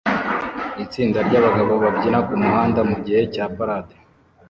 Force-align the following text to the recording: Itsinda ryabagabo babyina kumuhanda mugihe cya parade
Itsinda 0.83 1.19
ryabagabo 1.27 1.71
babyina 1.83 2.19
kumuhanda 2.27 2.79
mugihe 2.89 3.21
cya 3.33 3.45
parade 3.55 3.95